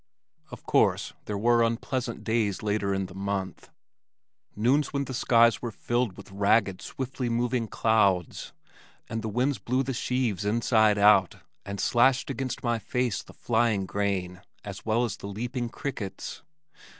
[0.49, 3.69] Of course, there were unpleasant days later in the month,
[4.55, 8.51] noons when the skies were filled with ragged, swiftly moving clouds,
[9.07, 11.35] and the winds blew the sheaves inside out
[11.67, 16.41] and slashed against my face the flying grain as well as the leaping crickets.